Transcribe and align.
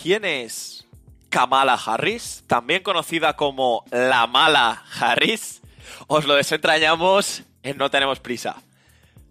¿quién 0.00 0.24
es 0.24 0.86
Kamala 1.30 1.74
Harris? 1.74 2.44
También 2.46 2.82
conocida 2.82 3.34
como 3.34 3.84
la 3.90 4.26
mala 4.26 4.84
Harris. 5.00 5.62
Os 6.06 6.24
lo 6.26 6.34
desentrañamos 6.34 7.42
en 7.62 7.78
No 7.78 7.90
Tenemos 7.90 8.20
Prisa. 8.20 8.62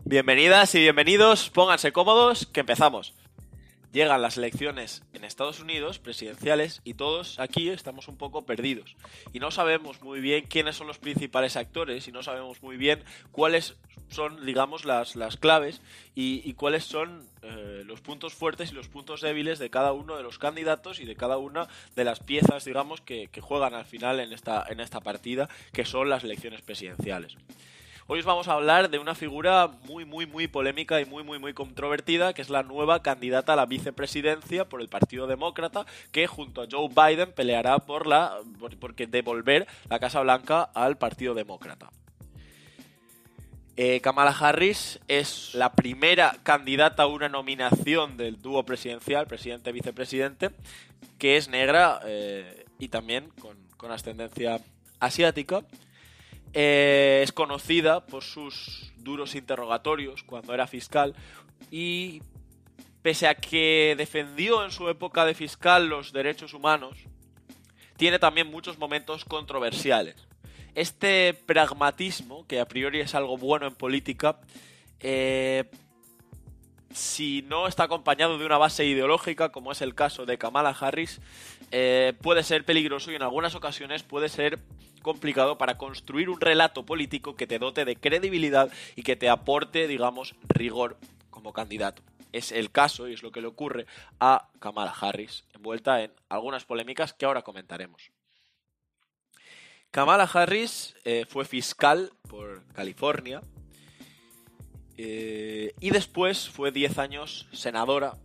Bienvenidas 0.03 0.75
y 0.75 0.79
bienvenidos, 0.79 1.49
pónganse 1.49 1.91
cómodos, 1.91 2.45
que 2.47 2.59
empezamos 2.59 3.13
llegan 3.95 4.21
las 4.21 4.35
elecciones 4.37 5.03
en 5.13 5.23
Estados 5.23 5.61
Unidos, 5.61 5.99
presidenciales, 5.99 6.81
y 6.83 6.95
todos 6.95 7.39
aquí 7.39 7.69
estamos 7.69 8.09
un 8.09 8.17
poco 8.17 8.45
perdidos. 8.45 8.97
Y 9.31 9.39
no 9.39 9.51
sabemos 9.51 10.01
muy 10.01 10.19
bien 10.19 10.47
quiénes 10.47 10.75
son 10.75 10.87
los 10.87 10.99
principales 10.99 11.55
actores 11.55 12.05
y 12.09 12.11
no 12.11 12.21
sabemos 12.21 12.61
muy 12.61 12.75
bien 12.75 13.01
cuáles 13.31 13.77
son, 14.09 14.45
digamos, 14.45 14.83
las, 14.83 15.15
las 15.15 15.37
claves 15.37 15.81
y, 16.13 16.53
cuáles 16.55 16.83
son 16.83 17.25
eh, 17.41 17.83
los 17.85 18.01
puntos 18.01 18.33
fuertes 18.33 18.71
y 18.71 18.75
los 18.75 18.89
puntos 18.89 19.21
débiles 19.21 19.59
de 19.59 19.69
cada 19.69 19.93
uno 19.93 20.17
de 20.17 20.23
los 20.23 20.39
candidatos 20.39 20.99
y 20.99 21.05
de 21.05 21.15
cada 21.15 21.37
una 21.37 21.69
de 21.95 22.03
las 22.03 22.19
piezas, 22.19 22.65
digamos, 22.65 22.99
que, 22.99 23.29
que 23.29 23.39
juegan 23.39 23.73
al 23.73 23.85
final 23.85 24.19
en 24.19 24.33
esta, 24.33 24.65
en 24.67 24.81
esta 24.81 24.99
partida, 24.99 25.47
que 25.71 25.85
son 25.85 26.09
las 26.09 26.25
elecciones 26.25 26.61
presidenciales. 26.61 27.37
Hoy 28.07 28.19
os 28.19 28.25
vamos 28.25 28.47
a 28.47 28.53
hablar 28.53 28.91
de 28.91 28.99
una 28.99 29.15
figura 29.15 29.67
muy, 29.87 30.05
muy, 30.05 30.27
muy 30.27 30.47
polémica 30.47 31.01
y 31.01 31.05
muy, 31.05 31.23
muy, 31.23 31.39
muy 31.39 31.55
controvertida, 31.55 32.35
que 32.35 32.43
es 32.43 32.51
la 32.51 32.61
nueva 32.61 33.01
candidata 33.01 33.53
a 33.53 33.55
la 33.55 33.65
vicepresidencia 33.65 34.69
por 34.69 34.81
el 34.81 34.89
Partido 34.89 35.25
Demócrata, 35.25 35.87
que 36.11 36.27
junto 36.27 36.61
a 36.61 36.67
Joe 36.69 36.87
Biden 36.87 37.31
peleará 37.31 37.79
por 37.79 38.05
la, 38.05 38.37
porque 38.79 39.07
devolver 39.07 39.65
la 39.89 39.97
Casa 39.97 40.21
Blanca 40.21 40.61
al 40.61 40.99
Partido 40.99 41.33
Demócrata. 41.33 41.89
Eh, 43.75 44.01
Kamala 44.01 44.37
Harris 44.39 44.99
es 45.07 45.55
la 45.55 45.73
primera 45.73 46.37
candidata 46.43 47.03
a 47.03 47.07
una 47.07 47.27
nominación 47.27 48.17
del 48.17 48.39
dúo 48.39 48.63
presidencial, 48.65 49.25
presidente-vicepresidente, 49.25 50.51
que 51.17 51.37
es 51.37 51.49
negra 51.49 52.01
eh, 52.05 52.65
y 52.77 52.89
también 52.89 53.31
con, 53.41 53.57
con 53.77 53.91
ascendencia 53.91 54.61
asiática. 54.99 55.63
Eh, 56.57 57.19
es 57.21 57.33
conocida 57.33 58.05
por 58.05 58.23
sus 58.23 58.93
duros 58.95 59.35
interrogatorios 59.35 60.23
cuando 60.23 60.53
era 60.53 60.67
fiscal 60.67 61.13
y 61.69 62.21
pese 63.01 63.27
a 63.27 63.35
que 63.35 63.93
defendió 63.97 64.63
en 64.63 64.71
su 64.71 64.87
época 64.87 65.25
de 65.25 65.33
fiscal 65.33 65.89
los 65.89 66.13
derechos 66.13 66.53
humanos, 66.53 66.97
tiene 67.97 68.19
también 68.19 68.49
muchos 68.49 68.77
momentos 68.77 69.25
controversiales. 69.25 70.15
Este 70.75 71.33
pragmatismo, 71.33 72.47
que 72.47 72.61
a 72.61 72.65
priori 72.65 73.01
es 73.01 73.15
algo 73.15 73.37
bueno 73.37 73.67
en 73.67 73.75
política, 73.75 74.39
eh, 75.01 75.65
si 76.95 77.41
no 77.43 77.67
está 77.67 77.83
acompañado 77.83 78.37
de 78.37 78.45
una 78.45 78.57
base 78.57 78.85
ideológica, 78.85 79.51
como 79.51 79.71
es 79.71 79.81
el 79.81 79.95
caso 79.95 80.25
de 80.25 80.37
Kamala 80.37 80.69
Harris, 80.69 81.19
eh, 81.71 82.13
puede 82.21 82.41
ser 82.43 82.63
peligroso 82.63 83.11
y 83.11 83.15
en 83.15 83.21
algunas 83.21 83.53
ocasiones 83.53 84.03
puede 84.03 84.29
ser 84.29 84.59
complicado 85.01 85.57
para 85.57 85.77
construir 85.77 86.29
un 86.29 86.39
relato 86.39 86.85
político 86.85 87.35
que 87.35 87.47
te 87.47 87.59
dote 87.59 87.83
de 87.83 87.97
credibilidad 87.97 88.71
y 88.95 89.03
que 89.03 89.17
te 89.17 89.29
aporte, 89.29 89.87
digamos, 89.87 90.35
rigor 90.47 90.97
como 91.29 91.51
candidato. 91.51 92.01
Es 92.31 92.51
el 92.51 92.71
caso 92.71 93.07
y 93.07 93.13
es 93.13 93.23
lo 93.23 93.31
que 93.31 93.41
le 93.41 93.47
ocurre 93.47 93.85
a 94.19 94.47
Kamala 94.59 94.91
Harris, 94.91 95.43
envuelta 95.53 96.01
en 96.01 96.13
algunas 96.29 96.63
polémicas 96.63 97.13
que 97.13 97.25
ahora 97.25 97.41
comentaremos. 97.41 98.11
Kamala 99.91 100.29
Harris 100.33 100.95
eh, 101.03 101.25
fue 101.27 101.45
fiscal 101.45 102.11
por 102.29 102.65
California 102.73 103.41
eh, 104.97 105.73
y 105.79 105.89
después 105.89 106.49
fue 106.49 106.71
10 106.71 106.97
años 106.99 107.47
senadora 107.51 108.17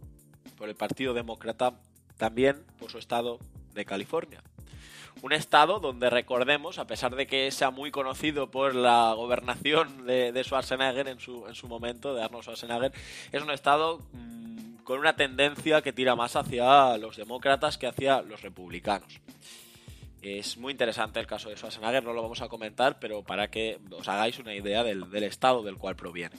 por 0.56 0.68
el 0.68 0.74
Partido 0.74 1.14
Demócrata, 1.14 1.80
también 2.16 2.64
por 2.78 2.90
su 2.90 2.98
estado 2.98 3.38
de 3.74 3.84
California 3.84 4.42
un 5.22 5.32
estado 5.32 5.80
donde 5.80 6.08
recordemos, 6.08 6.78
a 6.78 6.86
pesar 6.86 7.14
de 7.14 7.26
que 7.26 7.50
sea 7.50 7.70
muy 7.70 7.90
conocido 7.90 8.50
por 8.50 8.74
la 8.74 9.12
gobernación 9.12 10.06
de, 10.06 10.42
Schwarzenegger 10.44 11.08
en 11.08 11.20
su, 11.20 11.46
en 11.46 11.54
su 11.54 11.68
momento, 11.68 12.14
de 12.14 12.22
Arnold 12.22 12.44
Schwarzenegger, 12.44 12.92
es 13.30 13.42
un 13.42 13.50
estado 13.50 14.00
mm, 14.12 14.76
con 14.84 14.98
una 14.98 15.16
tendencia 15.16 15.82
que 15.82 15.92
tira 15.92 16.16
más 16.16 16.36
hacia 16.36 16.96
los 16.96 17.16
demócratas 17.16 17.76
que 17.76 17.86
hacia 17.86 18.22
los 18.22 18.42
republicanos. 18.42 19.20
Es 20.22 20.58
muy 20.58 20.72
interesante 20.72 21.20
el 21.20 21.26
caso 21.26 21.48
de 21.48 21.56
Schwarzenegger, 21.56 22.04
no 22.04 22.12
lo 22.12 22.22
vamos 22.22 22.42
a 22.42 22.48
comentar, 22.48 22.98
pero 22.98 23.22
para 23.22 23.50
que 23.50 23.78
os 23.90 24.08
hagáis 24.08 24.38
una 24.38 24.54
idea 24.54 24.84
del 24.84 25.22
estado 25.22 25.62
del 25.62 25.76
cual 25.76 25.96
proviene 25.96 26.36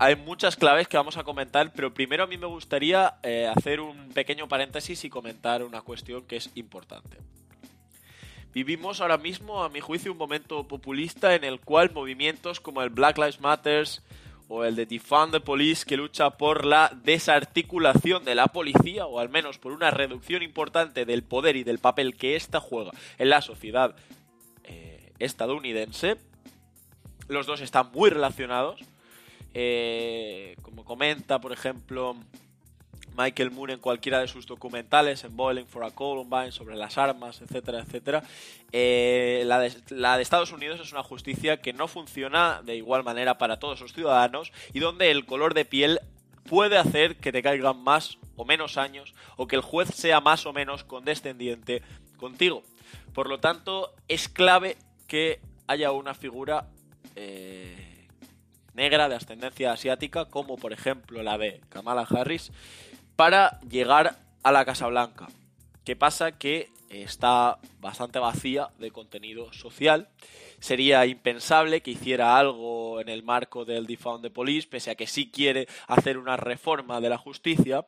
hay 0.00 0.14
muchas 0.14 0.54
claves 0.54 0.86
que 0.86 0.96
vamos 0.96 1.16
a 1.16 1.24
comentar, 1.24 1.72
pero 1.72 1.92
primero 1.92 2.22
a 2.22 2.28
mí 2.28 2.38
me 2.38 2.46
gustaría 2.46 3.16
eh, 3.24 3.50
hacer 3.52 3.80
un 3.80 4.10
pequeño 4.10 4.46
paréntesis 4.46 5.04
y 5.04 5.10
comentar 5.10 5.64
una 5.64 5.82
cuestión 5.82 6.24
que 6.24 6.36
es 6.36 6.50
importante. 6.54 7.18
Vivimos 8.54 9.00
ahora 9.00 9.18
mismo, 9.18 9.64
a 9.64 9.68
mi 9.68 9.80
juicio, 9.80 10.12
un 10.12 10.18
momento 10.18 10.68
populista 10.68 11.34
en 11.34 11.42
el 11.42 11.60
cual 11.60 11.90
movimientos 11.92 12.60
como 12.60 12.80
el 12.82 12.90
Black 12.90 13.18
Lives 13.18 13.40
Matter 13.40 13.88
o 14.46 14.64
el 14.64 14.76
de 14.76 14.86
Defund 14.86 15.32
the 15.32 15.40
Police, 15.40 15.84
que 15.84 15.96
lucha 15.96 16.30
por 16.30 16.64
la 16.64 16.92
desarticulación 17.02 18.24
de 18.24 18.36
la 18.36 18.46
policía, 18.46 19.04
o 19.04 19.18
al 19.18 19.28
menos 19.28 19.58
por 19.58 19.72
una 19.72 19.90
reducción 19.90 20.44
importante 20.44 21.06
del 21.06 21.24
poder 21.24 21.56
y 21.56 21.64
del 21.64 21.80
papel 21.80 22.16
que 22.16 22.36
ésta 22.36 22.60
juega 22.60 22.92
en 23.18 23.30
la 23.30 23.42
sociedad 23.42 23.96
eh, 24.62 25.12
estadounidense, 25.18 26.18
los 27.26 27.46
dos 27.46 27.60
están 27.60 27.90
muy 27.92 28.10
relacionados 28.10 28.80
eh, 29.54 30.56
como 30.62 30.84
comenta, 30.84 31.40
por 31.40 31.52
ejemplo, 31.52 32.16
Michael 33.16 33.50
Moore 33.50 33.72
en 33.74 33.80
cualquiera 33.80 34.20
de 34.20 34.28
sus 34.28 34.46
documentales, 34.46 35.24
en 35.24 35.36
Boiling 35.36 35.66
for 35.66 35.84
a 35.84 35.90
Columbine, 35.90 36.52
sobre 36.52 36.76
las 36.76 36.98
armas, 36.98 37.40
etcétera, 37.42 37.80
etcétera, 37.80 38.22
eh, 38.70 39.42
la, 39.44 39.58
de, 39.58 39.74
la, 39.90 40.16
de, 40.16 40.22
Estados 40.22 40.52
Unidos 40.52 40.78
es 40.80 40.92
una 40.92 41.02
justicia 41.02 41.60
que 41.60 41.72
no 41.72 41.88
funciona 41.88 42.62
de 42.64 42.76
igual 42.76 43.02
manera 43.02 43.36
para 43.36 43.58
todos 43.58 43.80
los 43.80 43.92
ciudadanos 43.92 44.52
y 44.72 44.78
donde 44.78 45.10
el 45.10 45.26
color 45.26 45.54
de 45.54 45.64
piel 45.64 46.00
puede 46.44 46.78
hacer 46.78 47.16
que 47.16 47.32
te 47.32 47.42
caigan 47.42 47.82
más 47.82 48.18
o 48.36 48.44
menos 48.44 48.78
años 48.78 49.14
o 49.36 49.48
que 49.48 49.56
el 49.56 49.62
juez 49.62 49.88
sea 49.88 50.20
más 50.20 50.46
o 50.46 50.52
menos 50.52 50.84
condescendiente 50.84 51.82
contigo. 52.16 52.62
Por 53.14 53.28
lo 53.28 53.40
tanto, 53.40 53.94
es 54.06 54.28
clave 54.28 54.76
que 55.08 55.40
haya 55.66 55.90
una 55.90 56.14
figura 56.14 56.68
eh, 57.16 57.87
negra 58.78 59.08
de 59.08 59.16
ascendencia 59.16 59.72
asiática, 59.72 60.26
como 60.26 60.56
por 60.56 60.72
ejemplo 60.72 61.22
la 61.22 61.36
de 61.36 61.60
Kamala 61.68 62.06
Harris, 62.08 62.52
para 63.16 63.60
llegar 63.68 64.16
a 64.44 64.52
la 64.52 64.64
Casa 64.64 64.86
Blanca. 64.86 65.26
¿Qué 65.84 65.96
pasa? 65.96 66.38
Que 66.38 66.70
está 66.88 67.58
bastante 67.80 68.20
vacía 68.20 68.68
de 68.78 68.92
contenido 68.92 69.52
social. 69.52 70.08
Sería 70.60 71.04
impensable 71.06 71.82
que 71.82 71.90
hiciera 71.90 72.38
algo 72.38 73.00
en 73.00 73.08
el 73.08 73.24
marco 73.24 73.64
del 73.64 73.86
Defund 73.86 74.22
the 74.22 74.30
Police, 74.30 74.68
pese 74.68 74.92
a 74.92 74.94
que 74.94 75.08
sí 75.08 75.28
quiere 75.28 75.66
hacer 75.88 76.16
una 76.16 76.36
reforma 76.36 77.00
de 77.00 77.08
la 77.08 77.18
justicia. 77.18 77.84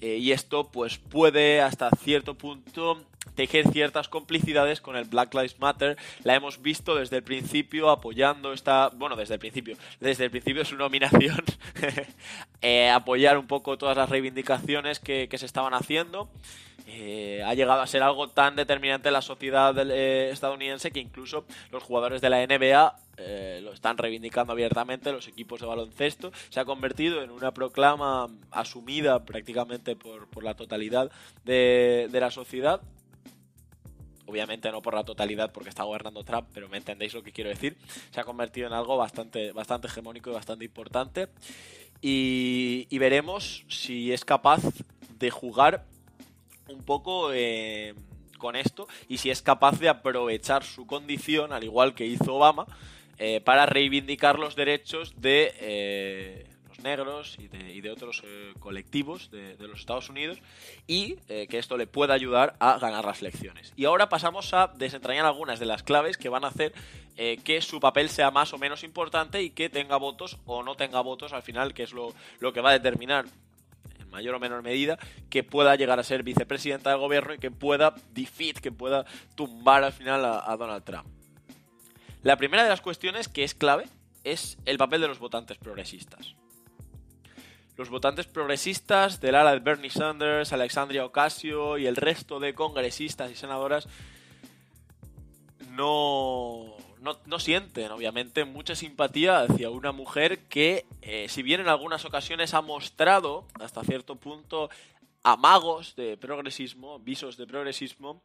Eh, 0.00 0.18
y 0.18 0.30
esto 0.30 0.70
pues 0.70 0.98
puede 0.98 1.60
hasta 1.60 1.90
cierto 1.90 2.34
punto 2.34 3.04
tejer 3.34 3.68
ciertas 3.70 4.08
complicidades 4.08 4.80
con 4.80 4.96
el 4.96 5.04
Black 5.04 5.34
Lives 5.34 5.58
Matter. 5.58 5.96
La 6.24 6.34
hemos 6.34 6.62
visto 6.62 6.94
desde 6.94 7.16
el 7.16 7.22
principio 7.22 7.90
apoyando 7.90 8.52
esta, 8.52 8.88
bueno, 8.94 9.16
desde 9.16 9.34
el 9.34 9.40
principio, 9.40 9.76
desde 10.00 10.24
el 10.24 10.30
principio 10.30 10.62
de 10.62 10.68
su 10.68 10.76
nominación, 10.76 11.44
eh, 12.62 12.90
apoyar 12.90 13.38
un 13.38 13.46
poco 13.46 13.78
todas 13.78 13.96
las 13.96 14.08
reivindicaciones 14.08 14.98
que, 14.98 15.28
se 15.36 15.46
estaban 15.46 15.74
haciendo. 15.74 16.30
Eh, 16.88 17.42
ha 17.44 17.52
llegado 17.52 17.82
a 17.82 17.86
ser 17.86 18.02
algo 18.02 18.28
tan 18.28 18.56
determinante 18.56 19.08
en 19.08 19.12
la 19.12 19.20
sociedad 19.20 19.76
eh, 19.90 20.30
estadounidense 20.30 20.92
que 20.92 21.00
incluso 21.00 21.44
los 21.70 21.82
jugadores 21.82 22.20
de 22.22 22.30
la 22.30 22.46
NBA 22.46 23.00
lo 23.62 23.72
están 23.72 23.96
reivindicando 23.96 24.52
abiertamente, 24.52 25.10
los 25.10 25.26
equipos 25.26 25.60
de 25.60 25.66
baloncesto. 25.66 26.32
Se 26.50 26.60
ha 26.60 26.64
convertido 26.64 27.22
en 27.22 27.30
una 27.30 27.52
proclama 27.52 28.28
asumida 28.50 29.24
prácticamente 29.24 29.96
por, 29.96 30.28
por 30.28 30.44
la 30.44 30.54
totalidad 30.54 31.10
de, 31.44 32.08
de 32.10 32.20
la 32.20 32.30
sociedad 32.30 32.82
obviamente 34.26 34.70
no 34.70 34.82
por 34.82 34.94
la 34.94 35.04
totalidad 35.04 35.52
porque 35.52 35.70
está 35.70 35.84
gobernando 35.84 36.24
Trump, 36.24 36.48
pero 36.52 36.68
me 36.68 36.76
entendéis 36.76 37.14
lo 37.14 37.22
que 37.22 37.32
quiero 37.32 37.50
decir, 37.50 37.76
se 38.10 38.20
ha 38.20 38.24
convertido 38.24 38.66
en 38.66 38.72
algo 38.72 38.96
bastante, 38.96 39.52
bastante 39.52 39.86
hegemónico 39.86 40.30
y 40.30 40.34
bastante 40.34 40.64
importante. 40.64 41.28
Y, 42.02 42.98
veremos 42.98 43.64
si 43.68 44.12
es 44.12 44.24
capaz 44.24 44.62
de 45.18 45.30
jugar 45.30 45.84
un 46.68 46.82
poco 46.82 47.30
eh, 47.32 47.94
con 48.38 48.56
esto 48.56 48.86
y 49.08 49.18
si 49.18 49.30
es 49.30 49.42
capaz 49.42 49.78
de 49.78 49.88
aprovechar 49.88 50.64
su 50.64 50.86
condición, 50.86 51.52
al 51.52 51.64
igual 51.64 51.94
que 51.94 52.06
hizo 52.06 52.34
Obama, 52.34 52.66
eh, 53.18 53.40
para 53.40 53.66
reivindicar 53.66 54.38
los 54.38 54.56
derechos 54.56 55.14
de... 55.20 55.54
Eh, 55.60 56.46
negros 56.80 57.36
y 57.38 57.80
de, 57.80 57.90
otros 57.90 58.22
eh, 58.24 58.52
colectivos 58.58 59.30
de, 59.30 59.56
los 59.60 59.80
Estados 59.80 60.08
Unidos 60.08 60.38
y 60.86 61.16
eh, 61.28 61.46
que 61.48 61.58
esto 61.58 61.76
le 61.76 61.86
pueda 61.86 62.14
ayudar 62.14 62.56
a 62.58 62.78
ganar 62.78 63.04
las 63.04 63.20
elecciones. 63.20 63.72
Y 63.76 63.84
ahora 63.84 64.08
pasamos 64.08 64.52
a 64.54 64.68
desentrañar 64.76 65.26
algunas 65.26 65.58
de 65.58 65.66
las 65.66 65.82
claves 65.82 66.16
que 66.16 66.28
van 66.28 66.44
a 66.44 66.48
hacer 66.48 66.72
eh, 67.16 67.38
que 67.44 67.60
su 67.62 67.80
papel 67.80 68.08
sea 68.10 68.30
más 68.30 68.52
o 68.52 68.58
menos 68.58 68.84
importante 68.84 69.42
y 69.42 69.50
que 69.50 69.68
tenga 69.68 69.96
votos 69.96 70.38
o 70.46 70.62
no 70.62 70.74
tenga 70.74 71.00
votos 71.00 71.32
al 71.32 71.42
final, 71.42 71.74
que 71.74 71.82
es 71.82 71.92
lo, 71.92 72.14
lo 72.40 72.52
que 72.52 72.60
va 72.60 72.70
a 72.70 72.74
determinar 72.74 73.26
en 73.98 74.10
mayor 74.10 74.34
o 74.34 74.40
menor 74.40 74.62
medida, 74.62 74.98
que 75.30 75.42
pueda 75.42 75.76
llegar 75.76 75.98
a 75.98 76.04
ser 76.04 76.22
vicepresidenta 76.22 76.90
del 76.90 76.98
gobierno 76.98 77.34
y 77.34 77.38
que 77.38 77.50
pueda 77.50 77.94
defeat, 78.12 78.58
que 78.58 78.72
pueda 78.72 79.04
tumbar 79.34 79.84
al 79.84 79.92
final 79.92 80.24
a 80.24 80.56
Donald 80.56 80.84
Trump. 80.84 81.06
La 82.22 82.36
primera 82.36 82.64
de 82.64 82.68
las 82.68 82.80
cuestiones 82.80 83.28
que 83.28 83.44
es 83.44 83.54
clave 83.54 83.86
es 84.24 84.58
el 84.64 84.78
papel 84.78 85.00
de 85.00 85.06
los 85.06 85.20
votantes 85.20 85.56
progresistas. 85.58 86.34
Los 87.76 87.90
votantes 87.90 88.26
progresistas 88.26 89.20
del 89.20 89.34
ala 89.34 89.52
de 89.52 89.58
Bernie 89.58 89.90
Sanders, 89.90 90.52
Alexandria 90.52 91.04
Ocasio 91.04 91.76
y 91.76 91.86
el 91.86 91.96
resto 91.96 92.40
de 92.40 92.54
congresistas 92.54 93.30
y 93.30 93.34
senadoras 93.34 93.86
no, 95.72 96.74
no, 97.26 97.38
sienten, 97.38 97.92
obviamente, 97.92 98.46
mucha 98.46 98.74
simpatía 98.74 99.40
hacia 99.40 99.68
una 99.68 99.92
mujer 99.92 100.38
que, 100.48 100.86
eh, 101.02 101.26
si 101.28 101.42
bien 101.42 101.60
en 101.60 101.68
algunas 101.68 102.06
ocasiones 102.06 102.54
ha 102.54 102.62
mostrado, 102.62 103.46
hasta 103.60 103.84
cierto 103.84 104.16
punto, 104.16 104.70
amagos 105.22 105.94
de 105.96 106.16
progresismo, 106.16 106.98
visos 106.98 107.36
de 107.36 107.46
progresismo, 107.46 108.22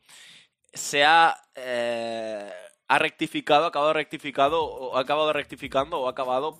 se 0.73 1.03
ha 1.03 1.35
eh, 1.55 2.49
ha 2.91 2.99
rectificado, 2.99 3.63
ha 3.63 3.67
acabado 3.69 3.93
rectificado, 3.93 4.65
o 4.65 4.97
ha 4.97 5.01
acabado 5.01 5.31
rectificando 5.31 6.01
o 6.01 6.07
ha 6.07 6.11
acabado 6.11 6.57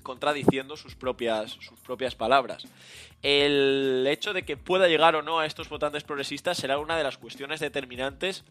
contradiciendo 0.00 0.76
sus 0.76 0.94
propias, 0.94 1.52
sus 1.52 1.78
propias 1.80 2.14
palabras. 2.14 2.64
El 3.22 4.06
hecho 4.08 4.32
de 4.32 4.44
que 4.44 4.56
pueda 4.56 4.88
llegar 4.88 5.14
o 5.14 5.22
no 5.22 5.40
a 5.40 5.46
estos 5.46 5.68
votantes 5.68 6.04
progresistas 6.04 6.56
será 6.56 6.78
una 6.78 6.96
de 6.96 7.04
las 7.04 7.18
cuestiones 7.18 7.60
determinantes 7.60 8.44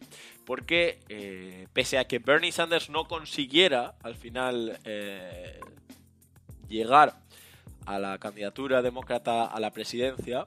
porque 0.45 0.99
eh, 1.09 1.67
pese 1.73 1.97
a 1.97 2.05
que 2.05 2.19
Bernie 2.19 2.51
Sanders 2.51 2.89
no 2.89 3.07
consiguiera 3.07 3.95
al 4.03 4.15
final 4.15 4.79
eh, 4.83 5.59
llegar 6.67 7.15
a 7.85 7.97
la 7.97 8.19
candidatura 8.19 8.83
demócrata 8.83 9.45
a 9.45 9.59
la 9.59 9.71
presidencia, 9.71 10.45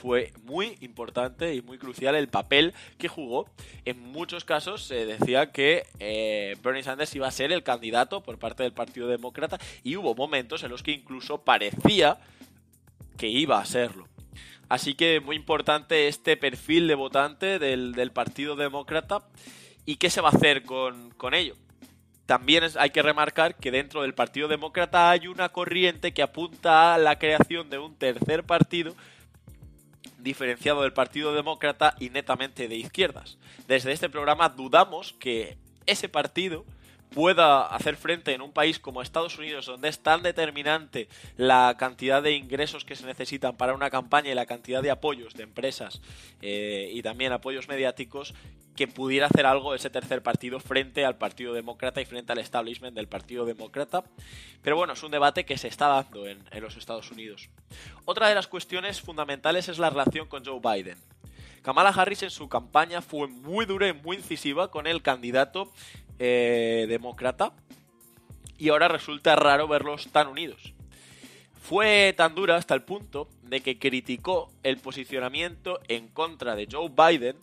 fue 0.00 0.32
muy 0.44 0.78
importante 0.80 1.54
y 1.54 1.62
muy 1.62 1.78
crucial 1.78 2.14
el 2.14 2.28
papel 2.28 2.72
que 2.98 3.08
jugó. 3.08 3.48
En 3.84 4.00
muchos 4.00 4.44
casos 4.44 4.84
se 4.84 5.06
decía 5.06 5.50
que 5.50 5.84
eh, 5.98 6.56
Bernie 6.62 6.82
Sanders 6.82 7.14
iba 7.14 7.26
a 7.26 7.32
ser 7.32 7.52
el 7.52 7.62
candidato 7.62 8.22
por 8.22 8.38
parte 8.38 8.62
del 8.62 8.72
Partido 8.72 9.08
Demócrata 9.08 9.58
y 9.82 9.96
hubo 9.96 10.14
momentos 10.14 10.62
en 10.62 10.70
los 10.70 10.82
que 10.82 10.92
incluso 10.92 11.42
parecía 11.42 12.18
que 13.16 13.28
iba 13.28 13.58
a 13.58 13.64
serlo. 13.64 14.06
Así 14.68 14.94
que 14.94 15.20
muy 15.20 15.36
importante 15.36 16.08
este 16.08 16.36
perfil 16.36 16.88
de 16.88 16.94
votante 16.94 17.58
del, 17.58 18.10
Partido 18.12 18.54
Demócrata 18.54 19.22
y 19.84 19.96
qué 19.96 20.10
se 20.10 20.20
va 20.20 20.28
a 20.28 20.32
hacer 20.32 20.62
con, 20.62 21.10
con 21.12 21.34
ello. 21.34 21.56
También 22.26 22.64
hay 22.78 22.90
que 22.90 23.00
remarcar 23.00 23.54
que 23.54 23.70
dentro 23.70 24.02
del 24.02 24.12
Partido 24.12 24.48
Demócrata 24.48 25.10
hay 25.10 25.26
una 25.26 25.48
corriente 25.48 26.12
que 26.12 26.22
apunta 26.22 26.94
a 26.94 26.98
la 26.98 27.18
creación 27.18 27.70
de 27.70 27.78
un 27.78 27.94
tercer 27.94 28.44
partido 28.44 28.94
diferenciado 30.18 30.82
del 30.82 30.92
Partido 30.92 31.32
Demócrata 31.34 31.94
y 31.98 32.10
netamente 32.10 32.68
de 32.68 32.76
izquierdas. 32.76 33.38
Desde 33.66 33.92
este 33.92 34.10
programa 34.10 34.48
dudamos 34.50 35.14
que 35.14 35.56
ese 35.86 36.08
partido 36.08 36.64
pueda 37.10 37.66
hacer 37.66 37.96
frente 37.96 38.34
en 38.34 38.42
un 38.42 38.52
país 38.52 38.78
como 38.78 39.02
Estados 39.02 39.38
Unidos, 39.38 39.66
donde 39.66 39.88
es 39.88 40.00
tan 40.00 40.22
determinante 40.22 41.08
la 41.36 41.76
cantidad 41.78 42.22
de 42.22 42.32
ingresos 42.32 42.84
que 42.84 42.96
se 42.96 43.06
necesitan 43.06 43.56
para 43.56 43.74
una 43.74 43.90
campaña 43.90 44.30
y 44.30 44.34
la 44.34 44.46
cantidad 44.46 44.82
de 44.82 44.90
apoyos 44.90 45.34
de 45.34 45.44
empresas 45.44 46.00
eh, 46.42 46.90
y 46.92 47.02
también 47.02 47.32
apoyos 47.32 47.68
mediáticos, 47.68 48.34
que 48.78 48.86
pudiera 48.86 49.26
hacer 49.26 49.44
algo 49.44 49.74
ese 49.74 49.90
tercer 49.90 50.22
partido 50.22 50.60
frente 50.60 51.04
al 51.04 51.18
Partido 51.18 51.52
Demócrata 51.52 52.00
y 52.00 52.04
frente 52.04 52.30
al 52.30 52.38
establishment 52.38 52.94
del 52.94 53.08
Partido 53.08 53.44
Demócrata. 53.44 54.04
Pero 54.62 54.76
bueno, 54.76 54.92
es 54.92 55.02
un 55.02 55.10
debate 55.10 55.44
que 55.44 55.58
se 55.58 55.66
está 55.66 55.88
dando 55.88 56.28
en, 56.28 56.44
los 56.60 56.76
Estados 56.76 57.10
Unidos. 57.10 57.48
Otra 58.04 58.28
de 58.28 58.36
las 58.36 58.46
cuestiones 58.46 59.00
fundamentales 59.00 59.68
es 59.68 59.80
la 59.80 59.90
relación 59.90 60.28
con 60.28 60.44
Joe 60.44 60.60
Biden. 60.62 60.96
Kamala 61.62 61.88
Harris 61.88 62.22
en 62.22 62.30
su 62.30 62.48
campaña 62.48 63.02
fue 63.02 63.26
muy 63.26 63.66
dura 63.66 63.88
y 63.88 63.94
muy 63.94 64.18
incisiva 64.18 64.70
con 64.70 64.86
el 64.86 65.02
candidato 65.02 65.72
eh, 66.20 66.86
demócrata 66.88 67.52
y 68.58 68.68
ahora 68.68 68.86
resulta 68.86 69.34
raro 69.34 69.66
verlos 69.66 70.06
tan 70.12 70.28
unidos. 70.28 70.72
Fue 71.60 72.14
tan 72.16 72.36
dura 72.36 72.54
hasta 72.54 72.74
el 72.74 72.84
punto 72.84 73.28
de 73.42 73.60
que 73.60 73.80
criticó 73.80 74.52
el 74.62 74.78
posicionamiento 74.78 75.80
en 75.88 76.06
contra 76.06 76.54
de 76.54 76.68
Joe 76.70 76.88
Biden 76.90 77.36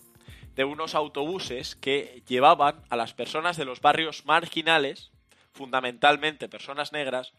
de 0.55 0.63
unos 0.63 0.95
autobuses 0.95 1.75
que 1.75 2.23
llevaban 2.27 2.81
a 2.89 2.95
las 2.95 3.13
personas 3.13 3.57
de 3.57 3.65
los 3.65 3.81
barrios 3.81 4.25
marginales, 4.25 5.11
fundamentalmente 5.53 6.49
personas 6.49 6.91
negras, 6.91 7.33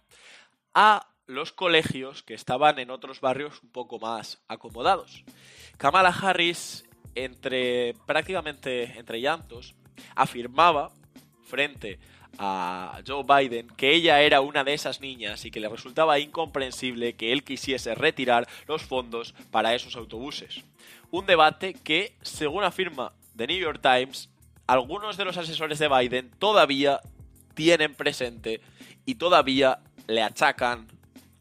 a 0.75 1.09
los 1.27 1.53
colegios 1.53 2.23
que 2.23 2.35
estaban 2.35 2.79
en 2.79 2.91
otros 2.91 3.21
barrios 3.21 3.63
un 3.63 3.71
poco 3.71 3.99
más 3.99 4.41
acomodados. 4.49 5.25
Kamala 5.77 6.11
Harris, 6.11 6.85
entre 7.15 7.95
prácticamente 8.07 8.99
entre 8.99 9.21
llantos, 9.21 9.75
afirmaba 10.15 10.93
frente 11.45 11.99
a 12.39 13.01
Joe 13.07 13.25
Biden 13.25 13.69
que 13.69 13.95
ella 13.95 14.21
era 14.21 14.41
una 14.41 14.65
de 14.65 14.75
esas 14.75 15.01
niñas 15.01 15.45
y 15.45 15.51
que 15.51 15.61
le 15.61 15.69
resultaba 15.69 16.19
incomprensible 16.19 17.15
que 17.15 17.33
él 17.33 17.45
quisiese 17.45 17.95
retirar 17.95 18.47
los 18.67 18.83
fondos 18.83 19.35
para 19.51 19.75
esos 19.75 19.97
autobuses. 19.97 20.63
Un 21.17 21.25
debate 21.25 21.73
que, 21.73 22.15
según 22.21 22.63
afirma 22.63 23.15
The 23.35 23.47
New 23.47 23.59
York 23.59 23.81
Times, 23.81 24.29
algunos 24.67 25.17
de 25.17 25.25
los 25.25 25.39
asesores 25.39 25.79
de 25.79 25.89
Biden 25.89 26.31
todavía 26.39 27.01
tienen 27.55 27.95
presente 27.95 28.61
y 29.07 29.15
todavía 29.15 29.79
le 30.09 30.23
achacan 30.23 30.87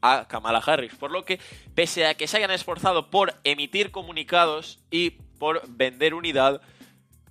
a 0.02 0.30
Kamala 0.30 0.60
Harris. 0.60 0.96
Por 0.96 1.12
lo 1.12 1.26
que, 1.26 1.42
pese 1.74 2.06
a 2.06 2.14
que 2.14 2.26
se 2.26 2.38
hayan 2.38 2.52
esforzado 2.52 3.10
por 3.10 3.34
emitir 3.44 3.92
comunicados 3.92 4.80
y 4.92 5.10
por 5.10 5.62
vender 5.68 6.14
unidad, 6.14 6.62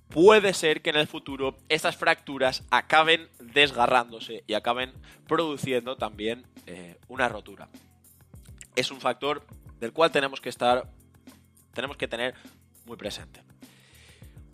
puede 0.09 0.53
ser 0.53 0.83
que 0.83 0.91
en 0.91 0.97
el 0.97 1.07
futuro 1.07 1.57
estas 1.67 1.97
fracturas 1.97 2.63
acaben 2.69 3.27
desgarrándose 3.39 4.43
y 4.45 4.53
acaben 4.53 4.93
produciendo 5.27 5.95
también 5.95 6.45
eh, 6.67 6.99
una 7.07 7.27
rotura. 7.27 7.69
Es 8.75 8.91
un 8.91 9.01
factor 9.01 9.43
del 9.79 9.93
cual 9.93 10.11
tenemos 10.11 10.39
que 10.39 10.49
estar, 10.49 10.87
tenemos 11.75 11.97
que 11.97 12.07
tener 12.07 12.33
muy 12.85 12.97
presente. 12.97 13.41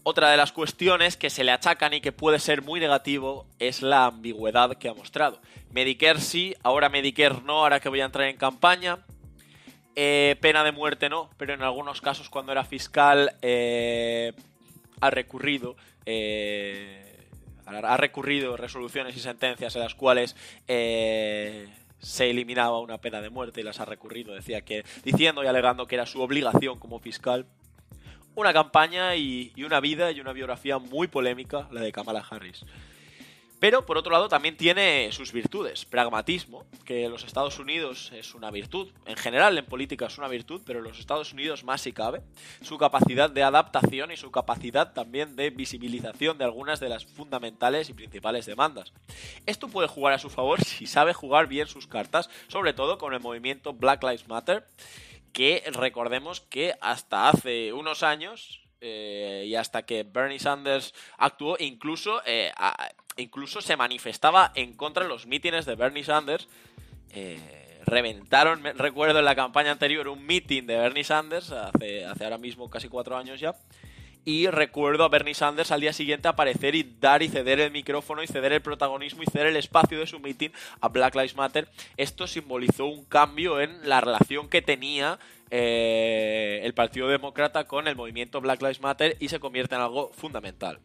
Otra 0.03 0.31
de 0.31 0.38
las 0.38 0.51
cuestiones 0.51 1.15
que 1.15 1.29
se 1.29 1.44
le 1.44 1.51
achacan 1.51 1.94
y 1.94 2.01
que 2.01 2.12
puede 2.12 2.39
ser 2.39 2.63
muy 2.63 2.79
negativo 2.79 3.45
es 3.59 3.83
la 3.83 4.07
ambigüedad 4.07 4.75
que 4.77 4.89
ha 4.89 4.94
mostrado. 4.94 5.39
Medicare 5.69 6.19
sí, 6.19 6.56
ahora 6.63 6.89
Medicare 6.89 7.41
no, 7.45 7.59
ahora 7.59 7.79
que 7.79 7.88
voy 7.88 8.01
a 8.01 8.06
entrar 8.06 8.27
en 8.27 8.35
campaña. 8.35 9.06
Eh, 9.95 10.38
pena 10.41 10.63
de 10.63 10.71
muerte 10.71 11.09
no, 11.09 11.29
pero 11.38 11.53
en 11.53 11.62
algunos 11.62 12.01
casos 12.01 12.29
cuando 12.29 12.51
era 12.51 12.63
fiscal 12.63 13.36
eh, 13.41 14.34
ha 15.01 15.10
recurrido. 15.12 15.75
Eh, 16.05 17.12
ha 17.65 17.98
recurrido 17.98 18.57
resoluciones 18.57 19.15
y 19.15 19.19
sentencias 19.19 19.75
en 19.75 19.81
las 19.81 19.96
cuales 19.96 20.36
eh, 20.67 21.67
se 22.01 22.29
eliminaba 22.29 22.79
una 22.79 22.98
pena 23.00 23.22
de 23.22 23.29
muerte 23.29 23.62
y 23.62 23.63
las 23.63 23.79
ha 23.79 23.86
recurrido. 23.86 24.34
Decía 24.34 24.62
que, 24.62 24.84
diciendo 25.03 25.43
y 25.43 25.48
alegando 25.48 25.88
que 25.88 25.96
era 25.96 26.05
su 26.05 26.22
obligación 26.22 26.79
como 26.79 27.00
fiscal. 27.00 27.46
Una 28.36 28.53
campaña 28.53 29.15
y 29.15 29.53
una 29.63 29.79
vida 29.79 30.12
y 30.12 30.22
una 30.22 30.34
biografía 30.34 30.77
muy 30.79 31.08
polémica, 31.08 31.67
la 31.72 31.81
de 31.81 31.91
Kamala 31.91 32.25
Harris. 32.29 32.65
Pero 33.62 33.86
por 33.86 33.96
otro 34.00 34.12
lado 34.12 34.27
también 34.27 34.58
tiene 34.58 35.12
sus 35.12 35.32
virtudes. 35.32 35.86
Pragmatismo, 35.86 36.65
que 36.84 37.06
en 37.06 37.12
los 37.12 37.24
Estados 37.24 37.60
Unidos 37.60 38.12
es 38.12 38.34
una 38.34 38.50
virtud. 38.50 38.91
En 39.06 39.15
general 39.15 39.56
en 39.56 39.68
política 39.68 40.08
es 40.08 40.18
una 40.18 40.27
virtud, 40.27 40.63
pero 40.65 40.80
en 40.80 40.86
los 40.86 40.98
Estados 40.98 41.32
Unidos 41.32 41.63
más 41.63 41.82
si 41.82 41.94
cabe. 41.94 42.24
Su 42.63 42.80
capacidad 42.80 43.30
de 43.30 43.44
adaptación 43.44 44.12
y 44.12 44.18
su 44.18 44.32
capacidad 44.32 44.94
también 44.94 45.36
de 45.36 45.51
visibilización 45.51 46.39
de 46.39 46.44
algunas 46.44 46.80
de 46.80 46.89
las 46.89 47.06
fundamentales 47.06 47.88
y 47.89 47.94
principales 47.94 48.48
demandas. 48.48 48.94
Esto 49.46 49.68
puede 49.68 49.88
jugar 49.88 50.13
a 50.13 50.20
su 50.20 50.32
favor 50.32 50.60
si 50.65 50.88
sabe 50.88 51.13
jugar 51.13 51.46
bien 51.46 51.68
sus 51.68 51.86
cartas, 51.86 52.32
sobre 52.48 52.74
todo 52.74 52.98
con 52.98 53.13
el 53.13 53.20
movimiento 53.20 53.74
Black 53.74 54.01
Lives 54.01 54.27
Matter, 54.27 54.65
que 55.34 55.62
recordemos 55.72 56.41
que 56.41 56.74
hasta 56.82 57.30
hace 57.30 57.74
unos 57.74 58.01
años 58.01 58.62
eh, 58.84 59.46
y 59.46 59.53
hasta 59.53 59.86
que 59.86 60.01
Bernie 60.01 60.39
Sanders 60.39 60.96
actuó, 61.20 61.56
incluso, 61.60 62.20
eh, 62.25 62.51
incluso 63.18 63.62
se 63.62 63.77
manifestaba 63.77 64.51
en 64.56 64.74
contra 64.74 65.03
de 65.03 65.10
los 65.10 65.25
mítines 65.25 65.65
de 65.65 65.75
Bernie 65.75 66.03
Sanders. 66.03 66.48
Eh, 67.12 67.82
reventaron, 67.86 68.63
recuerdo 68.75 69.20
en 69.20 69.25
la 69.25 69.36
campaña 69.36 69.72
anterior, 69.72 70.08
un 70.08 70.25
meeting 70.25 70.63
de 70.63 70.77
Bernie 70.77 71.03
Sanders, 71.03 71.51
hace, 71.51 72.06
hace 72.06 72.24
ahora 72.24 72.38
mismo 72.38 72.70
casi 72.70 72.88
cuatro 72.88 73.18
años 73.18 73.39
ya. 73.39 73.56
Y 74.24 74.48
recuerdo 74.48 75.03
a 75.03 75.10
Bernie 75.10 75.34
Sanders 75.34 75.72
al 75.72 75.82
día 75.82 75.94
siguiente 75.94 76.27
aparecer 76.27 76.75
y 76.75 76.84
dar 76.84 77.24
y 77.24 77.27
ceder 77.27 77.60
el 77.60 77.72
micrófono 77.72 78.22
y 78.22 78.27
ceder 78.27 78.53
el 78.53 78.62
protagonismo 78.62 79.24
y 79.24 79.25
ceder 79.25 79.48
el 79.48 79.56
espacio 79.56 80.00
de 80.00 80.06
su 80.06 80.20
meeting 80.20 80.51
a 80.80 80.89
Black 80.89 81.15
Lives 81.15 81.36
Matter. 81.36 81.68
Esto 81.98 82.27
simbolizó 82.27 82.86
un 82.86 83.03
cambio 83.06 83.60
en 83.60 83.89
la 83.89 84.00
relación 84.00 84.48
que 84.48 84.62
tenía 84.62 85.18
eh, 85.50 86.62
el 86.63 86.75
Partido 86.75 87.08
Demócrata 87.08 87.63
con 87.63 87.88
el 87.88 87.96
movimiento 87.96 88.41
Black 88.41 88.62
Lives 88.62 88.80
Matter 88.80 89.18
y 89.20 89.30
se 89.30 89.39
convierte 89.39 89.74
en 89.74 89.82
algo 89.82 90.12
fundamental. 90.13 90.80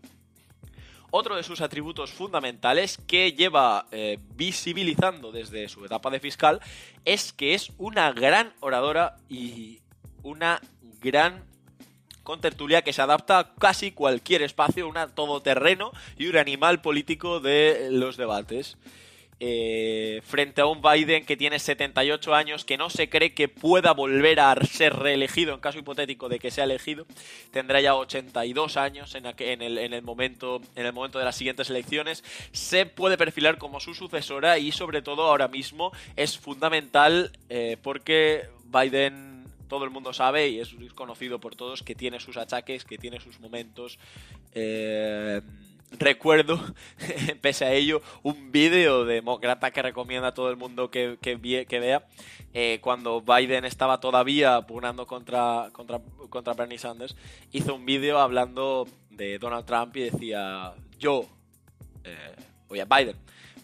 Otro 1.17 1.35
de 1.35 1.43
sus 1.43 1.63
atributos 1.63 2.13
fundamentales 2.13 2.99
que 3.07 3.33
lleva 3.33 3.87
eh, 3.91 4.19
visibilizando 4.35 5.33
desde 5.33 5.69
su 5.69 5.85
etapa 5.85 6.11
de 6.11 6.21
fiscal 6.21 6.61
es 7.05 7.33
que 7.33 7.55
es 7.55 7.73
una 7.79 8.13
gran 8.13 8.53
oradora 8.61 9.17
y 9.29 9.81
una 10.23 10.61
gran 11.01 11.45
contertulia 12.23 12.83
que 12.83 12.93
se 12.93 13.01
adapta 13.01 13.39
a 13.39 13.55
casi 13.55 13.93
cualquier 13.93 14.43
espacio, 14.43 14.89
una 14.89 15.09
todoterreno 15.09 15.93
y 16.19 16.27
un 16.27 16.37
animal 16.37 16.83
político 16.83 17.41
de 17.41 17.89
los 17.91 18.19
debates. 18.19 18.77
Eh, 19.39 20.23
frente 20.25 20.63
a 20.63 20.67
un 20.67 20.81
Biden 20.81 21.27
que 21.27 21.37
tiene 21.37 21.59
78 21.59 22.35
años, 22.35 22.65
que 22.65 22.79
no 22.79 22.89
se 22.89 23.11
cree 23.11 23.35
que 23.35 23.49
pueda 23.49 23.93
volver 23.93 24.41
a 24.41 24.55
ser 24.65 24.95
reelegido 24.95 25.53
en 25.53 25.61
caso 25.61 25.79
hipotético 25.79 26.31
de 26.31 26.39
que 26.39 26.51
sea 26.51 26.65
elegido, 26.65 27.07
tendrá 27.51 27.83
ya 27.83 27.95
82 27.95 28.79
años 28.79 29.15
en, 29.15 29.27
el, 29.27 30.03
momento, 30.03 30.63
en 30.75 30.87
el 30.87 30.93
momento 30.95 31.19
de 31.19 31.27
las 31.27 31.37
siguientes 31.37 31.69
elecciones, 31.69 32.25
se 32.53 32.87
puede 32.87 33.19
perfilar 33.19 33.59
como 33.59 33.79
su 33.79 33.93
sucesora 33.93 34.59
y 34.59 34.73
sobre 34.73 35.03
todo 35.03 35.25
ahora 35.25 35.49
mismo 35.49 35.93
es 36.17 36.39
fundamental 36.39 37.31
eh, 37.51 37.77
porque 37.83 38.49
Biden 38.65 39.45
todo 39.69 39.85
el 39.85 39.91
mundo 39.91 40.15
sabe 40.15 40.49
y 40.49 40.61
es 40.61 40.75
conocido 40.95 41.41
por 41.41 41.57
todos 41.57 41.83
que 41.83 41.95
tiene 41.95 42.21
sus 42.21 42.37
achaques, 42.37 42.85
que 42.85 42.99
tiene 42.99 43.21
sus 43.21 43.41
momentos. 43.41 43.99
Eh, 44.55 45.43
recuerdo, 45.93 46.61
pese 47.41 47.65
a 47.65 47.73
ello, 47.73 48.03
un 48.23 48.53
vídeo 48.53 49.05
demócrata 49.05 49.71
que 49.71 49.83
recomienda 49.83 50.29
a 50.29 50.35
todo 50.35 50.51
el 50.51 50.57
mundo 50.57 50.91
que, 50.91 51.19
vea, 51.81 52.07
eh, 52.53 52.79
cuando 52.81 53.21
Biden 53.21 53.65
estaba 53.65 54.01
todavía 54.01 54.63
pugnando 54.63 55.07
contra, 55.07 55.71
contra, 55.73 56.01
contra 56.29 56.55
Bernie 56.55 56.79
Sanders, 56.79 57.17
hizo 57.53 57.75
un 57.75 57.85
vídeo 57.87 58.19
hablando 58.19 58.89
de 59.11 59.39
Donald 59.39 59.67
Trump 59.67 59.97
y 59.97 60.11
decía, 60.11 60.75
yo, 60.99 61.27
eh, 62.05 62.37
oye, 62.69 62.85
Biden, 62.85 63.17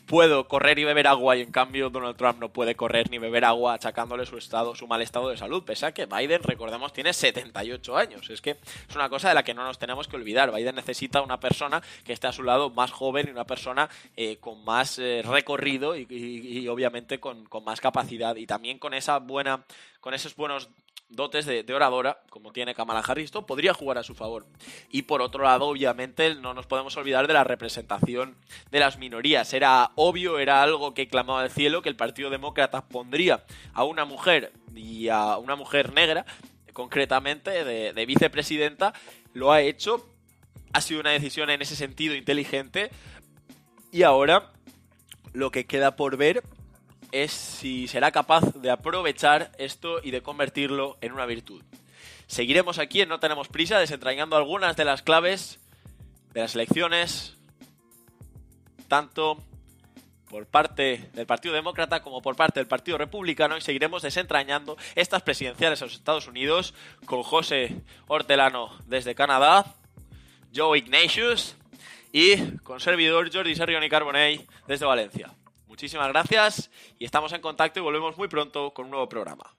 puedo 0.06 0.48
correr 0.48 0.78
y 0.78 0.84
beber 0.84 1.06
agua 1.06 1.36
y 1.36 1.42
en 1.42 1.50
cambio 1.50 1.90
Donald 1.90 2.16
Trump 2.16 2.38
no 2.40 2.48
puede 2.48 2.74
correr 2.74 3.10
ni 3.10 3.18
beber 3.18 3.44
agua 3.44 3.74
achacándole 3.74 4.26
su 4.26 4.36
estado, 4.36 4.74
su 4.74 4.86
mal 4.86 5.02
estado 5.02 5.28
de 5.28 5.36
salud, 5.36 5.62
pese 5.64 5.86
a 5.86 5.92
que 5.92 6.06
Biden, 6.06 6.42
recordemos, 6.42 6.92
tiene 6.92 7.12
78 7.12 7.96
años. 7.96 8.30
Es 8.30 8.40
que 8.40 8.50
es 8.50 8.96
una 8.96 9.08
cosa 9.08 9.28
de 9.28 9.34
la 9.34 9.42
que 9.42 9.54
no 9.54 9.64
nos 9.64 9.78
tenemos 9.78 10.08
que 10.08 10.16
olvidar. 10.16 10.52
Biden 10.52 10.74
necesita 10.74 11.22
una 11.22 11.40
persona 11.40 11.82
que 12.04 12.12
esté 12.12 12.26
a 12.26 12.32
su 12.32 12.42
lado 12.42 12.70
más 12.70 12.90
joven 12.90 13.28
y 13.28 13.30
una 13.30 13.44
persona 13.44 13.88
eh, 14.16 14.36
con 14.38 14.64
más 14.64 14.98
eh, 14.98 15.22
recorrido 15.24 15.96
y, 15.96 16.68
obviamente 16.68 17.20
con, 17.20 17.44
con 17.46 17.64
más 17.64 17.80
capacidad 17.80 18.36
y 18.36 18.46
también 18.46 18.78
con 18.78 18.94
esa 18.94 19.18
buena, 19.18 19.64
con 20.00 20.14
esos 20.14 20.34
buenos 20.36 20.68
dotes 21.12 21.46
de, 21.46 21.64
oradora, 21.74 22.22
como 22.30 22.52
tiene 22.52 22.74
Kamala 22.74 23.00
Harris, 23.00 23.26
esto 23.26 23.46
podría 23.46 23.74
jugar 23.74 23.98
a 23.98 24.02
su 24.02 24.14
favor. 24.14 24.46
Y 24.90 25.02
por 25.02 25.22
otro 25.22 25.44
lado, 25.44 25.66
obviamente, 25.66 26.34
no 26.34 26.54
nos 26.54 26.66
podemos 26.66 26.96
olvidar 26.96 27.26
de 27.26 27.34
la 27.34 27.44
representación 27.44 28.36
de 28.70 28.80
las 28.80 28.98
minorías. 28.98 29.52
Era 29.52 29.92
obvio, 29.94 30.38
era 30.38 30.62
algo 30.62 30.94
que 30.94 31.08
clamaba 31.08 31.42
al 31.42 31.50
cielo, 31.50 31.82
que 31.82 31.88
el 31.88 31.96
Partido 31.96 32.30
Demócrata 32.30 32.86
pondría 32.86 33.44
a 33.74 33.84
una 33.84 34.04
mujer 34.04 34.52
y 34.74 35.08
a 35.08 35.36
una 35.36 35.56
mujer 35.56 35.92
negra, 35.92 36.24
concretamente 36.72 37.64
de, 37.64 37.92
de 37.92 38.06
vicepresidenta, 38.06 38.94
lo 39.34 39.52
ha 39.52 39.60
hecho. 39.60 40.08
Ha 40.72 40.80
sido 40.80 41.00
una 41.00 41.10
decisión 41.10 41.50
en 41.50 41.60
ese 41.60 41.76
sentido 41.76 42.14
inteligente. 42.14 42.90
Y 43.90 44.04
ahora 44.04 44.50
lo 45.34 45.50
que 45.50 45.66
queda 45.66 45.96
por 45.96 46.16
ver 46.16 46.42
es 47.12 47.30
si 47.30 47.86
será 47.86 48.10
capaz 48.10 48.52
de 48.54 48.70
aprovechar 48.70 49.52
esto 49.58 50.00
y 50.02 50.10
de 50.10 50.22
convertirlo 50.22 50.98
en 51.00 51.12
una 51.12 51.26
virtud. 51.26 51.62
Seguiremos 52.26 52.78
aquí 52.78 53.04
No 53.06 53.20
Tenemos 53.20 53.48
Prisa 53.48 53.78
desentrañando 53.78 54.36
algunas 54.36 54.74
de 54.76 54.84
las 54.84 55.02
claves 55.02 55.60
de 56.32 56.40
las 56.40 56.54
elecciones, 56.54 57.36
tanto 58.88 59.36
por 60.30 60.46
parte 60.46 61.10
del 61.12 61.26
Partido 61.26 61.54
Demócrata 61.54 62.02
como 62.02 62.22
por 62.22 62.36
parte 62.36 62.58
del 62.58 62.66
Partido 62.66 62.96
Republicano 62.96 63.58
y 63.58 63.60
seguiremos 63.60 64.00
desentrañando 64.00 64.78
estas 64.94 65.20
presidenciales 65.20 65.82
a 65.82 65.84
los 65.84 65.94
Estados 65.94 66.26
Unidos 66.26 66.72
con 67.04 67.22
José 67.22 67.82
Hortelano 68.06 68.78
desde 68.86 69.14
Canadá, 69.14 69.74
Joe 70.54 70.78
Ignatius 70.78 71.54
y 72.12 72.56
con 72.58 72.80
servidor 72.80 73.30
Jordi 73.30 73.54
Serrioni 73.54 73.90
Carbonell 73.90 74.46
desde 74.66 74.86
Valencia. 74.86 75.34
Muchísimas 75.72 76.08
gracias 76.08 76.70
y 76.98 77.06
estamos 77.06 77.32
en 77.32 77.40
contacto 77.40 77.80
y 77.80 77.82
volvemos 77.82 78.18
muy 78.18 78.28
pronto 78.28 78.74
con 78.74 78.84
un 78.84 78.90
nuevo 78.90 79.08
programa. 79.08 79.56